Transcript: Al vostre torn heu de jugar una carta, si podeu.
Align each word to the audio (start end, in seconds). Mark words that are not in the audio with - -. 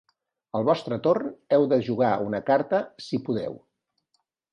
Al 0.59 0.63
vostre 0.69 0.95
torn 1.07 1.27
heu 1.57 1.65
de 1.73 1.79
jugar 1.89 2.09
una 2.29 2.39
carta, 2.47 2.79
si 3.09 3.21
podeu. 3.29 3.59